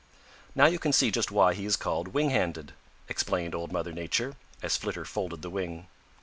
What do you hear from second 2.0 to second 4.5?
winghanded," explained Old Mother Nature,